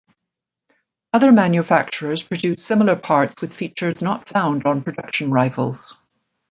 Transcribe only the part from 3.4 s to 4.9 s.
features not found on